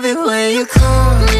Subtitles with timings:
[0.00, 1.39] love it when you come.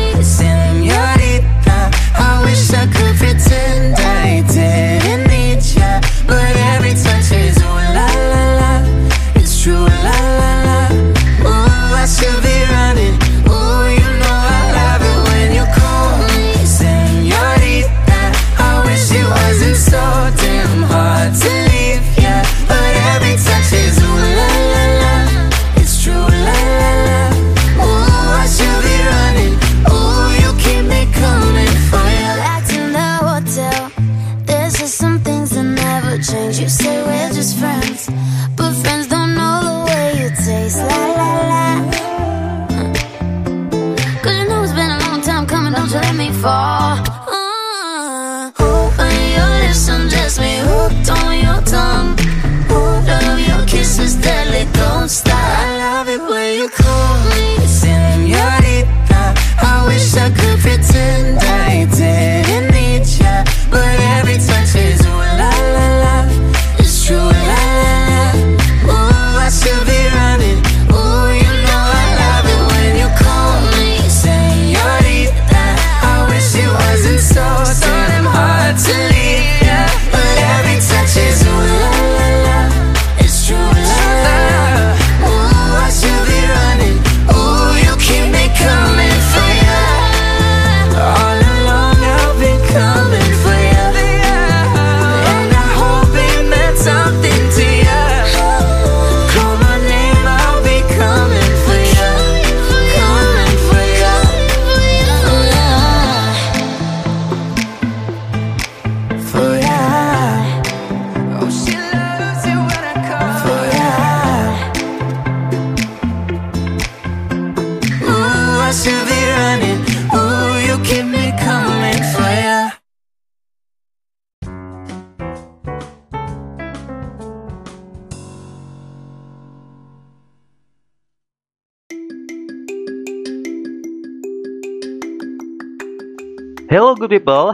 [136.70, 137.50] Hello good people,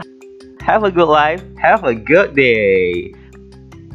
[0.61, 3.09] have a good life, have a good day.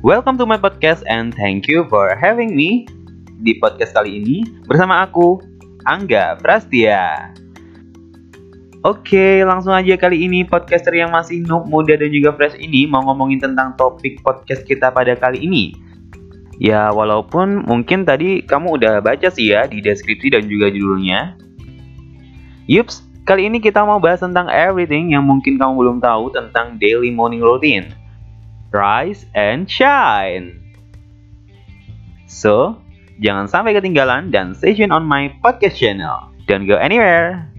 [0.03, 2.91] Welcome to my podcast and thank you for having me
[3.39, 5.39] di podcast kali ini bersama aku
[5.87, 7.31] Angga Prastia.
[8.83, 13.07] Oke, langsung aja kali ini podcaster yang masih noob, muda dan juga fresh ini mau
[13.07, 15.71] ngomongin tentang topik podcast kita pada kali ini.
[16.59, 21.39] Ya, walaupun mungkin tadi kamu udah baca sih ya di deskripsi dan juga judulnya.
[22.67, 27.15] Yups, Kali ini kita mau bahas tentang everything yang mungkin kamu belum tahu tentang daily
[27.15, 27.95] morning routine.
[28.75, 30.59] Rise and shine.
[32.27, 32.83] So,
[33.23, 36.35] jangan sampai ketinggalan dan stay tune on my podcast channel.
[36.51, 37.52] Don't go anywhere.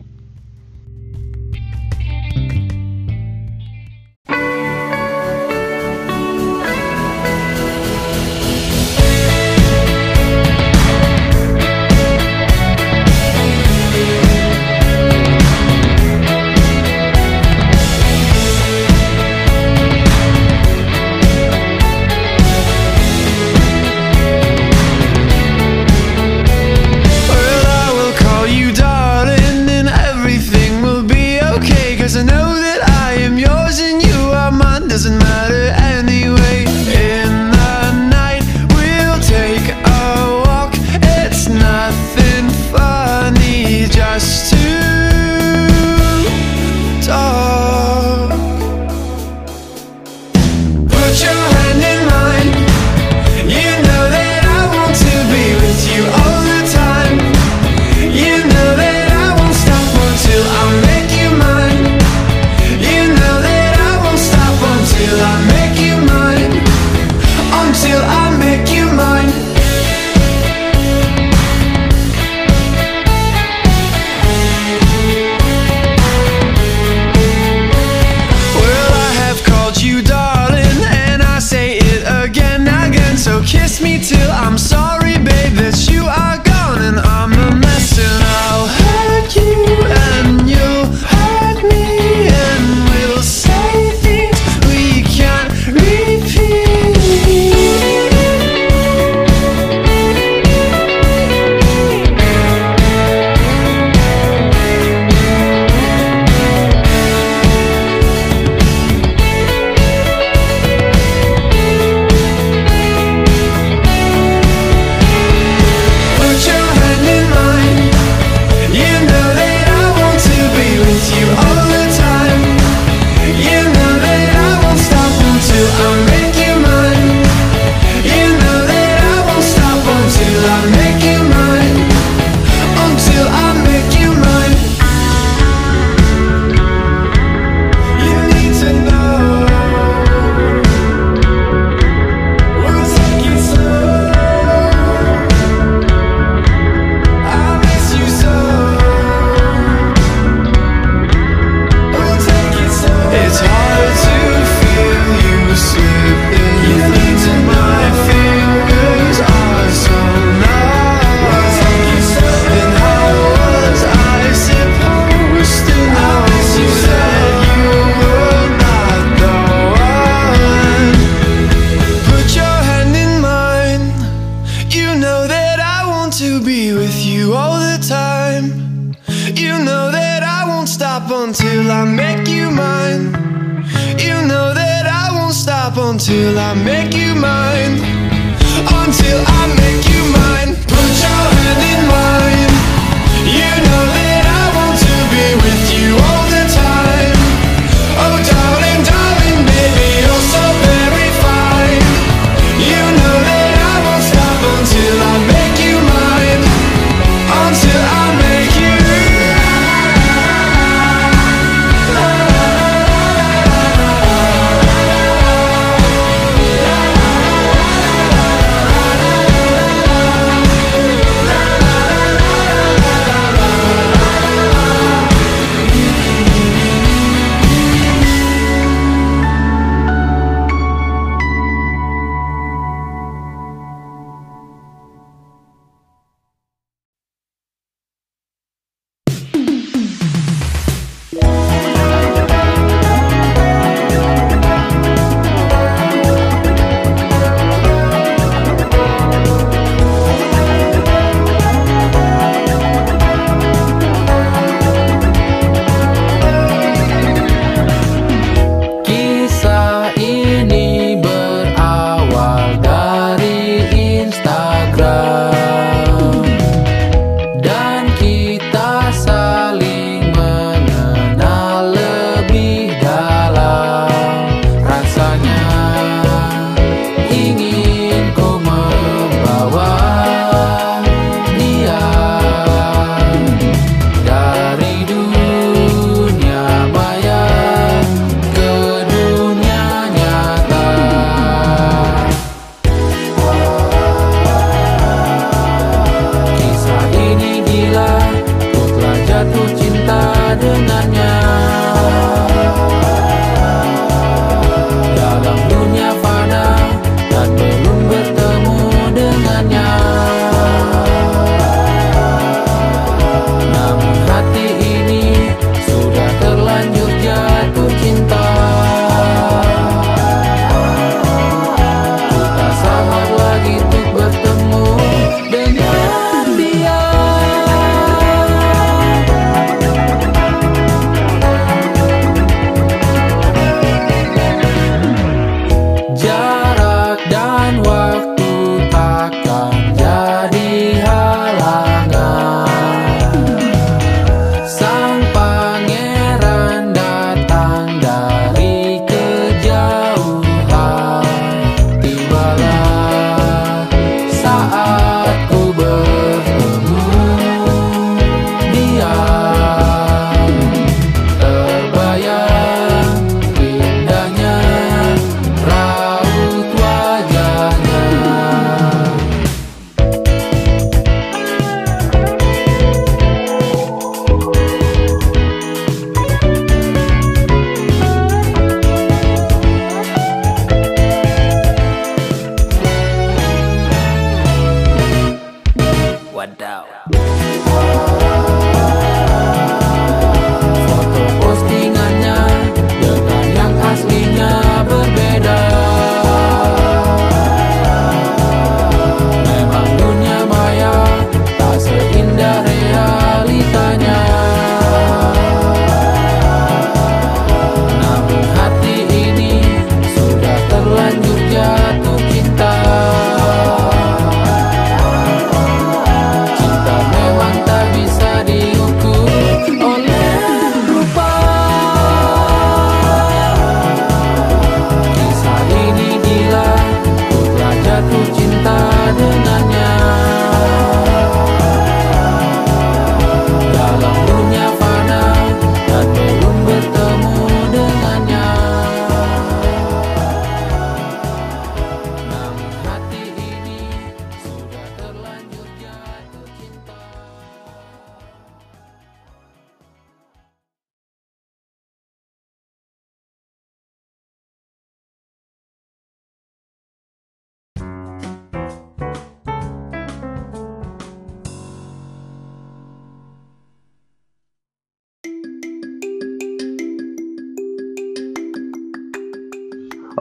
[80.23, 83.17] darling And I say it again, again.
[83.17, 86.52] So kiss me till I'm sorry, babe That you are gone.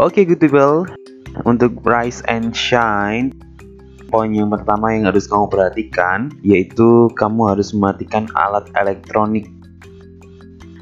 [0.02, 0.82] Oke, good people.
[1.46, 3.30] Untuk Rise and Shine
[4.10, 9.46] poin yang pertama yang harus kamu perhatikan yaitu kamu harus mematikan alat elektronik.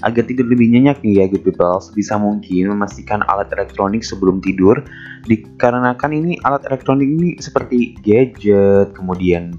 [0.01, 4.81] Agar tidur lebih nyenyak nih ya good people, sebisa mungkin memastikan alat elektronik sebelum tidur
[5.29, 9.53] dikarenakan ini alat elektronik ini seperti gadget, kemudian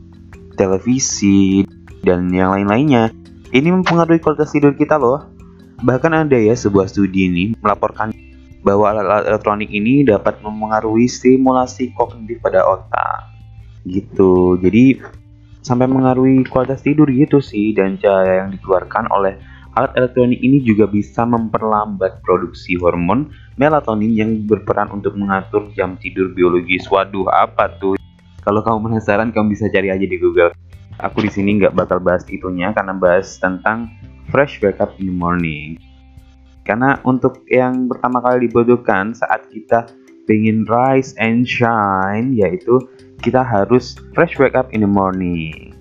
[0.58, 1.70] televisi,
[2.02, 3.14] dan yang lain-lainnya.
[3.54, 5.30] Ini mempengaruhi kualitas tidur kita loh.
[5.86, 8.10] Bahkan ada ya sebuah studi ini melaporkan
[8.62, 13.34] bahwa alat-alat elektronik ini dapat mempengaruhi stimulasi kognitif pada otak.
[13.86, 14.62] Gitu.
[14.62, 15.02] Jadi
[15.62, 19.38] sampai mengaruhi kualitas tidur gitu sih dan cahaya yang dikeluarkan oleh
[19.78, 26.34] alat elektronik ini juga bisa memperlambat produksi hormon melatonin yang berperan untuk mengatur jam tidur
[26.36, 26.90] biologis.
[26.92, 27.96] Waduh, apa tuh?
[28.42, 30.52] Kalau kamu penasaran, kamu bisa cari aja di Google.
[30.98, 33.90] Aku di sini nggak bakal bahas itunya karena bahas tentang
[34.34, 35.78] fresh wake up in the morning.
[36.62, 39.90] Karena untuk yang pertama kali dibutuhkan saat kita
[40.30, 42.78] pengen rise and shine, yaitu
[43.22, 45.74] kita harus fresh wake up in the morning.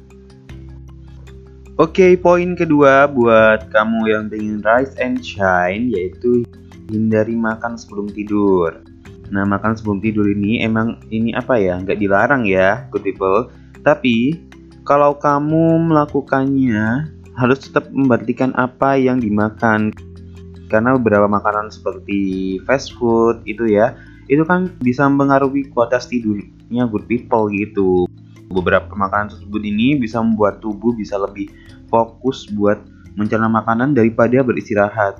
[1.81, 6.45] Oke, poin kedua buat kamu yang pengen rise and shine yaitu
[6.93, 8.85] hindari makan sebelum tidur.
[9.33, 11.81] Nah, makan sebelum tidur ini emang ini apa ya?
[11.81, 13.49] Nggak dilarang ya, good people.
[13.81, 14.37] Tapi
[14.85, 17.09] kalau kamu melakukannya
[17.39, 19.95] harus tetap memperhatikan apa yang dimakan.
[20.71, 23.99] Karena beberapa makanan seperti fast food itu ya,
[24.31, 28.07] itu kan bisa mempengaruhi kualitas tidurnya good people gitu.
[28.55, 31.51] Beberapa makanan tersebut ini bisa membuat tubuh bisa lebih
[31.91, 32.79] fokus buat
[33.19, 35.19] mencerna makanan daripada beristirahat.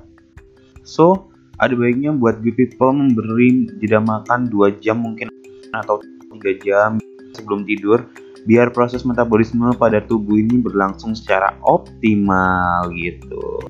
[0.87, 1.27] So,
[1.59, 5.27] ada baiknya buat good people memberi jeda makan 2 jam mungkin
[5.75, 5.99] atau
[6.31, 6.97] 3 jam
[7.35, 8.07] sebelum tidur
[8.49, 13.61] biar proses metabolisme pada tubuh ini berlangsung secara optimal gitu.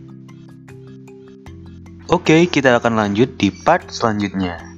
[2.12, 4.71] Oke, kita akan lanjut di part selanjutnya.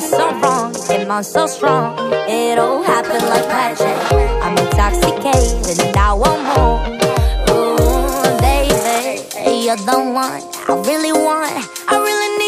[0.00, 1.94] So wrong, am I so strong?
[2.28, 3.96] It all happened like magic.
[4.42, 6.80] I'm intoxicated and I want more.
[7.54, 11.68] Ooh, baby, you're the one I really want.
[11.88, 12.39] I really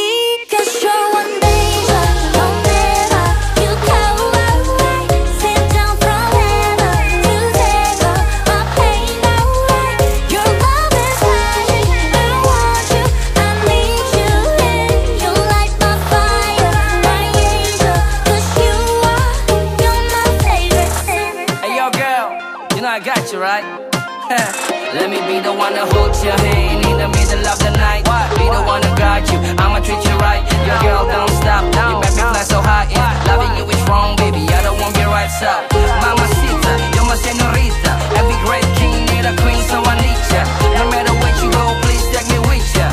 [25.32, 28.04] be the one to hold your hand in the middle of the night.
[28.36, 29.40] Be the one to guide you.
[29.56, 30.44] I'ma treat you right.
[30.68, 31.64] Your girl don't stop.
[31.72, 32.86] You make me fly so high.
[32.92, 33.28] Yeah.
[33.28, 34.44] Loving you is wrong, baby.
[34.52, 35.72] I don't want your right up.
[36.04, 37.92] Mamacita, you're my senorita.
[38.20, 40.42] Every great king need a queen, so I need ya.
[40.76, 42.88] No matter where you go, please take me with ya.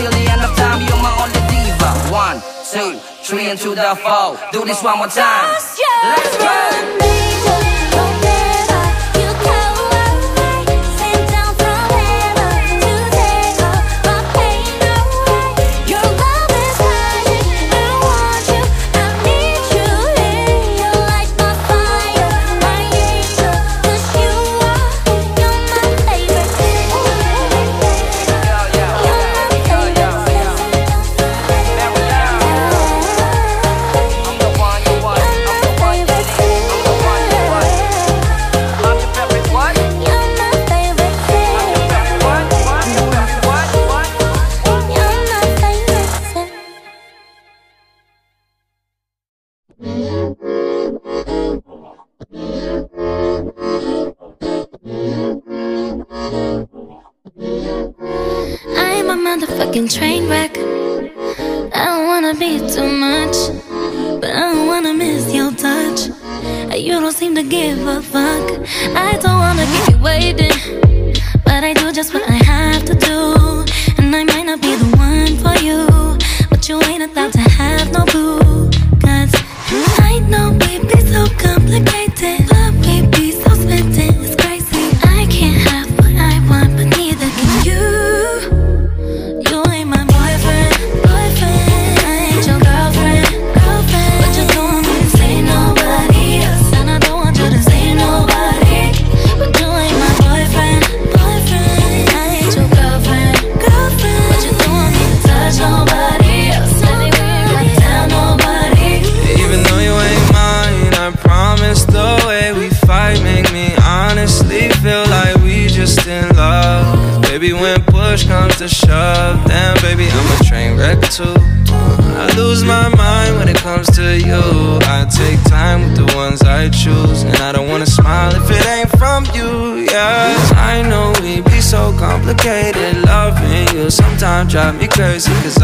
[0.00, 1.90] Till the end of time, you're my only diva.
[2.08, 2.40] One,
[2.72, 4.40] two, three, and to the four.
[4.52, 5.44] Do this one more time.
[5.52, 7.11] Let's go.
[71.92, 72.31] Just what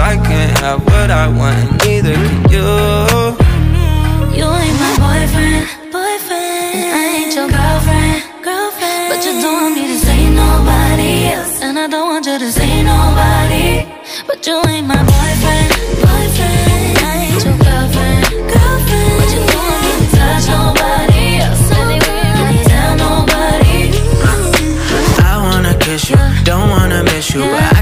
[0.08, 2.64] I can't have what I want, and neither can you.
[4.38, 6.72] You ain't my boyfriend, boyfriend.
[6.78, 9.04] And I ain't your girlfriend, girlfriend.
[9.12, 12.50] But you don't want me to say nobody else, and I don't want you to
[12.50, 13.84] say nobody.
[14.26, 15.68] But you ain't my boyfriend,
[16.00, 17.04] boyfriend.
[17.04, 19.12] I ain't your girlfriend, girlfriend.
[19.20, 23.92] But you don't want me to touch nobody else, anywhere, like tell nobody.
[25.20, 26.16] I wanna kiss you,
[26.48, 27.77] don't wanna miss you, but I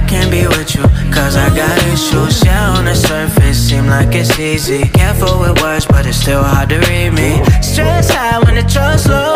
[1.26, 2.44] cause I got issues.
[2.44, 4.82] Yeah, on the surface, seem like it's easy.
[5.00, 7.30] Careful with words, but it's still hard to read me.
[7.62, 9.34] Stress high when the trust low.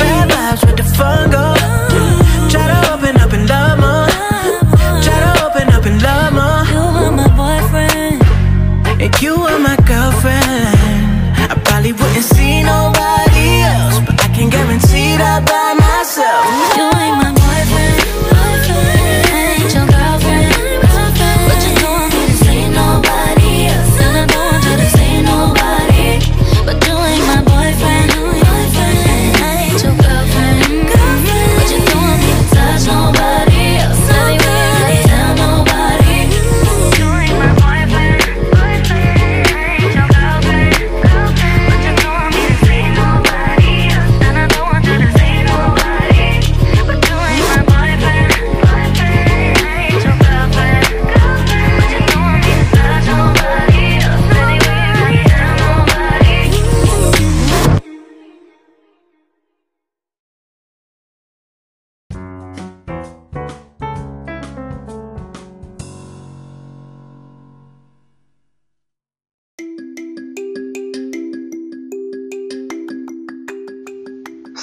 [0.00, 1.46] Bad vibes with the fun go.
[2.52, 4.08] Try to open up and love more.
[5.04, 6.62] Try to open up and love more.
[6.72, 8.22] You are my boyfriend.
[9.02, 9.53] And you are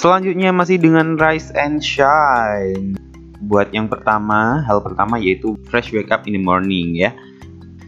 [0.02, 2.98] Selanjutnya masih dengan Rise and Shine.
[3.46, 7.14] Buat yang pertama, hal pertama yaitu fresh wake up in the morning ya.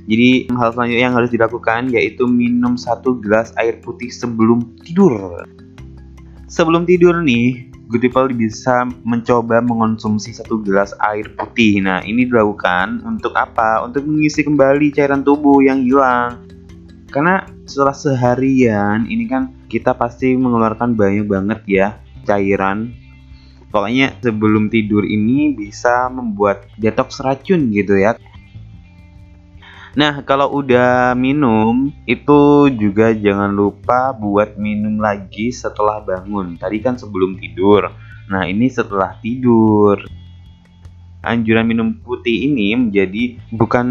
[0.07, 5.43] Jadi hal selanjutnya yang harus dilakukan yaitu minum satu gelas air putih sebelum tidur.
[6.47, 11.83] Sebelum tidur nih, good people bisa mencoba mengonsumsi satu gelas air putih.
[11.83, 13.83] Nah, ini dilakukan untuk apa?
[13.83, 16.47] Untuk mengisi kembali cairan tubuh yang hilang.
[17.11, 22.97] Karena setelah seharian ini kan kita pasti mengeluarkan banyak banget ya cairan.
[23.69, 28.15] Pokoknya sebelum tidur ini bisa membuat detox racun gitu ya.
[29.95, 36.59] Nah, kalau udah minum, itu juga jangan lupa buat minum lagi setelah bangun.
[36.59, 37.95] Tadi kan sebelum tidur.
[38.27, 40.03] Nah, ini setelah tidur.
[41.23, 43.87] Anjuran minum putih ini menjadi bukan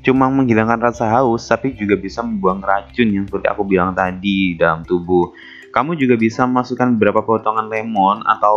[0.00, 4.88] cuma menghilangkan rasa haus, tapi juga bisa membuang racun yang seperti aku bilang tadi dalam
[4.88, 5.36] tubuh.
[5.76, 8.56] Kamu juga bisa masukkan beberapa potongan lemon atau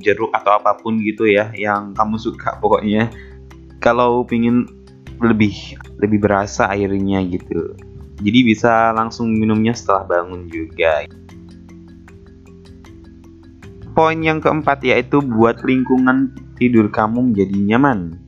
[0.00, 3.12] jeruk atau apa pun gitu ya yang kamu suka pokoknya.
[3.84, 4.64] Kalau pingin
[5.20, 7.76] lebih lebih berasa airnya gitu.
[8.24, 11.04] Jadi bisa langsung minumnya setelah bangun juga.
[13.92, 18.23] Poin yang keempat yaitu buat lingkungan tidur kamu menjadi nyaman.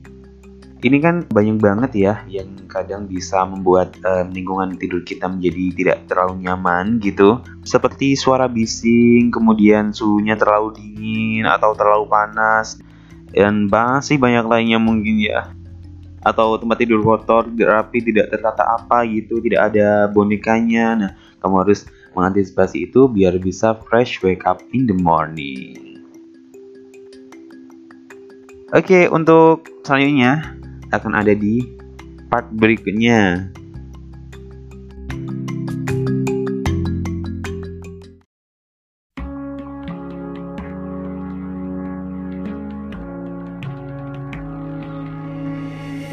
[0.77, 5.97] Ini kan banyak banget ya yang kadang bisa membuat eh, lingkungan tidur kita menjadi tidak
[6.05, 7.41] terlalu nyaman gitu.
[7.65, 12.77] Seperti suara bising, kemudian suhunya terlalu dingin atau terlalu panas,
[13.33, 15.49] dan masih banyak lainnya mungkin ya
[16.21, 20.85] atau tempat tidur kotor, rapi, tidak tertata apa gitu, tidak ada bonekanya.
[20.93, 26.03] Nah, kamu harus mengantisipasi itu biar bisa fresh wake up in the morning.
[28.75, 30.57] Oke, untuk selanjutnya
[30.91, 31.63] akan ada di
[32.27, 33.51] part berikutnya.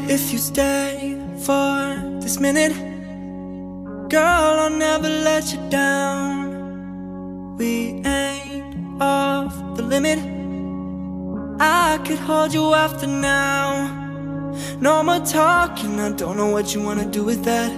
[0.05, 2.71] If you stay for this minute,
[4.07, 7.57] girl, I'll never let you down.
[7.57, 10.19] We ain't off the limit.
[11.59, 14.04] I could hold you after now.
[14.81, 17.71] No more talking, I don't know what you wanna do with that.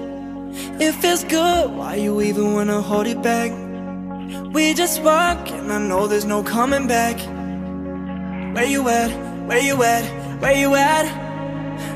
[0.81, 3.51] It feels good, why you even wanna hold it back?
[4.51, 7.17] We just work, and I know there's no coming back.
[8.55, 9.11] Where you at?
[9.47, 10.03] Where you at?
[10.41, 11.05] Where you at?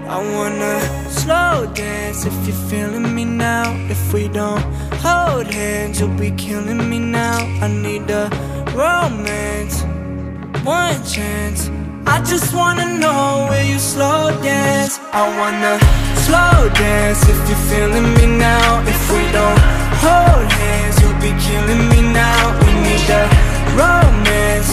[0.07, 3.73] I wanna slow dance if you're feeling me now.
[3.89, 4.61] If we don't
[5.01, 7.39] hold hands, you'll be killing me now.
[7.61, 8.29] I need a
[8.75, 9.81] romance,
[10.63, 11.71] one chance.
[12.05, 14.99] I just wanna know where you slow dance.
[15.13, 15.79] I wanna
[16.25, 18.81] slow dance if you're feeling me now.
[18.85, 19.59] If we don't
[20.03, 22.57] hold hands, you'll be killing me now.
[22.61, 23.23] We need a
[23.77, 24.71] romance,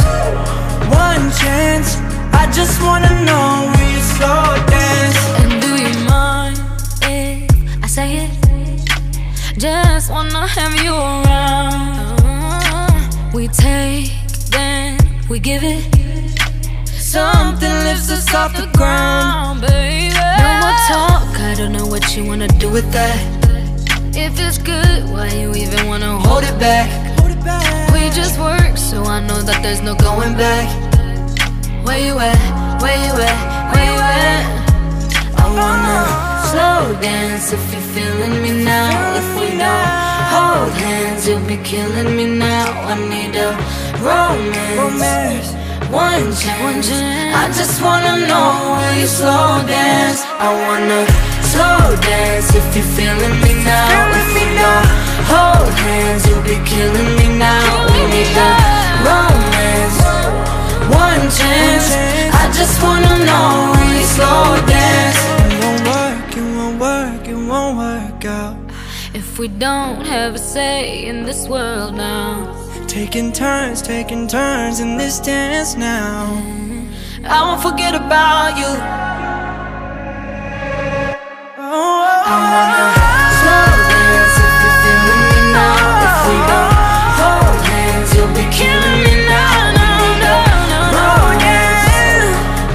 [0.88, 1.98] one chance.
[2.32, 5.18] I just wanna know where you slow dance.
[5.40, 6.58] And do you mind
[7.02, 8.30] if I say it?
[9.58, 12.14] Just wanna have you around.
[13.34, 14.12] We take,
[14.50, 15.97] then we give it.
[17.08, 20.12] Something lifts us off the ground, baby.
[20.12, 23.18] No more talk, I don't know what you wanna do with that.
[24.14, 26.90] If it's good, why you even wanna hold it back?
[27.94, 30.68] We just work, so I know that there's no going back.
[31.82, 32.82] Where you at?
[32.82, 33.40] Where you at?
[33.72, 34.44] Where you at?
[35.40, 36.00] I wanna
[36.50, 39.16] slow dance if you're feeling me now.
[39.16, 39.88] If we don't
[40.34, 42.68] hold hands, you'll be killing me now.
[42.84, 43.56] I need a
[44.04, 45.57] romance, Romance.
[45.90, 46.90] One chance.
[47.34, 50.20] I just wanna know where you slow dance.
[50.38, 51.00] I wanna
[51.52, 53.88] slow dance if you're feeling me now.
[54.20, 54.88] If we don't
[55.32, 57.64] hold hands, you'll be killing me now.
[57.92, 58.52] We need a
[59.06, 59.98] romance,
[60.92, 61.88] one chance.
[62.42, 65.20] I just wanna know where you slow dance.
[65.52, 68.56] It won't work, it won't work, it won't work out.
[69.14, 74.96] If we don't have a say in this world now, Taking turns, taking turns in
[74.96, 76.24] this dance now.
[77.24, 78.66] I won't forget about you.
[81.58, 82.22] Oh, oh, oh.
[82.26, 82.86] I wanna
[83.38, 86.06] slow dance if you're feeling me now.
[86.08, 86.74] If we don't
[87.20, 89.76] hold hands, you'll be killing me now.
[89.78, 89.92] No,
[90.24, 90.34] no,
[90.72, 91.04] no, no.
[91.04, 91.28] Oh,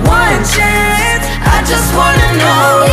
[0.07, 1.25] One chance.
[1.41, 2.85] I just wanna know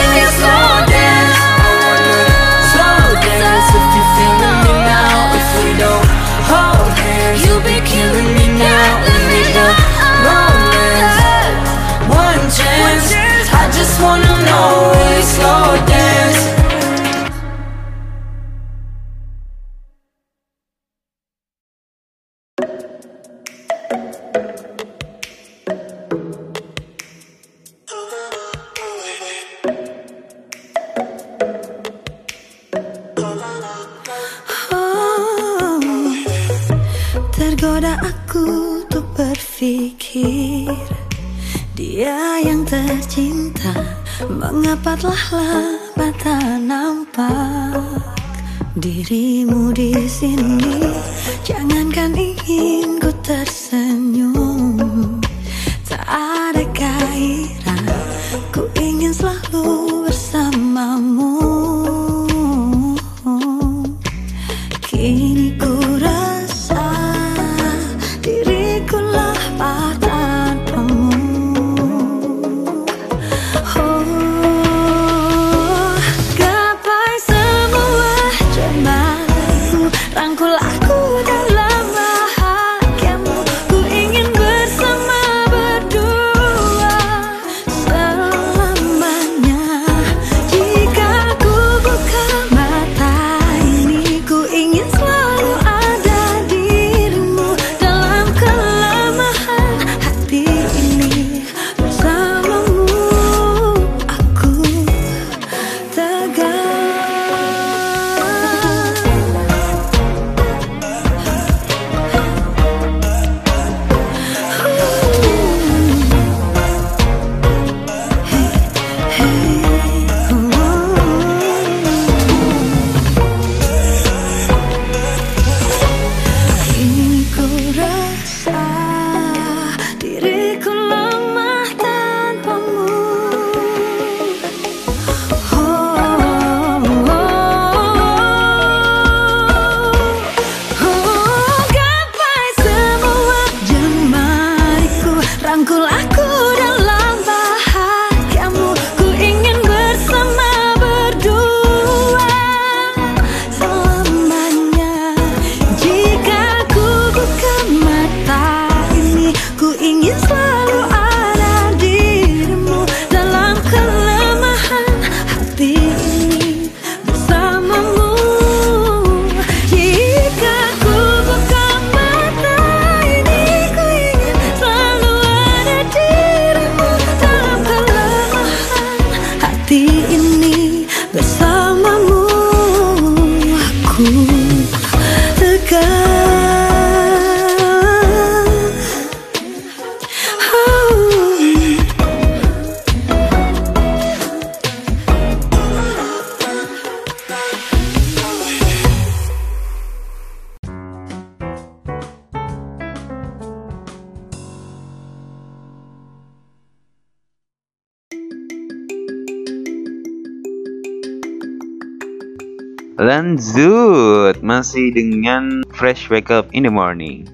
[213.00, 217.24] Lanjut, masih dengan fresh wake up in the morning.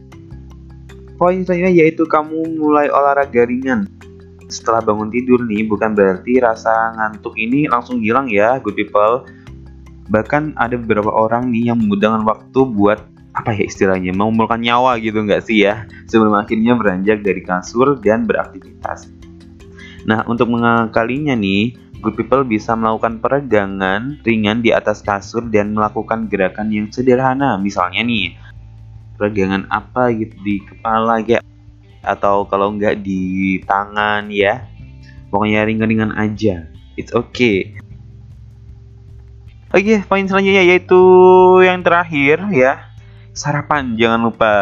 [1.18, 3.90] Poin selanjutnya yaitu kamu mulai olahraga ringan.
[4.46, 9.26] Setelah bangun tidur nih, bukan berarti rasa ngantuk ini langsung hilang ya, good people.
[10.06, 13.02] Bahkan ada beberapa orang nih yang membutuhkan waktu buat
[13.34, 18.22] apa ya istilahnya, mengumpulkan nyawa gitu nggak sih ya, sebelum akhirnya beranjak dari kasur dan
[18.22, 19.10] beraktivitas.
[20.06, 21.74] Nah, untuk mengakalinya nih,
[22.06, 27.58] good people bisa melakukan peregangan ringan di atas kasur dan melakukan gerakan yang sederhana.
[27.58, 28.38] Misalnya nih,
[29.18, 31.42] peregangan apa gitu di kepala ya
[32.06, 34.70] atau kalau nggak di tangan ya.
[35.34, 36.70] Pokoknya ringan-ringan aja.
[36.94, 37.74] It's okay.
[39.74, 41.02] Oke, poin selanjutnya yaitu
[41.66, 42.86] yang terakhir ya.
[43.34, 44.54] Sarapan jangan lupa.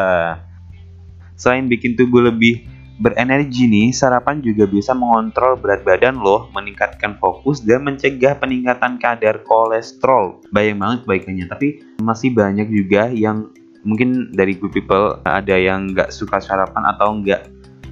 [1.37, 2.65] Selain bikin tubuh lebih
[2.99, 9.43] berenergi nih, sarapan juga bisa mengontrol berat badan loh, meningkatkan fokus dan mencegah peningkatan kadar
[9.43, 10.45] kolesterol.
[10.55, 13.51] Bayang banget kebaikannya, tapi masih banyak juga yang
[13.85, 17.43] mungkin dari good people ada yang nggak suka sarapan atau nggak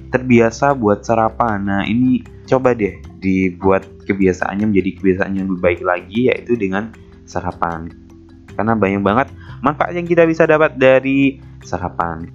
[0.09, 1.57] terbiasa buat sarapan.
[1.65, 6.93] Nah ini coba deh dibuat kebiasaannya menjadi kebiasaan yang lebih baik lagi yaitu dengan
[7.25, 7.89] sarapan.
[8.53, 9.27] Karena banyak banget
[9.65, 12.29] manfaat yang kita bisa dapat dari sarapan.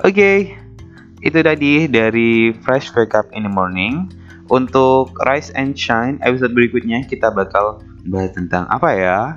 [0.00, 0.56] Oke,
[1.20, 4.08] itu tadi dari Fresh Wake Up in the Morning.
[4.48, 9.36] Untuk Rise and Shine episode berikutnya kita bakal bahas tentang apa ya?